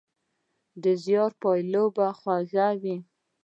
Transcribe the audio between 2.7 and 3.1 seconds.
وي.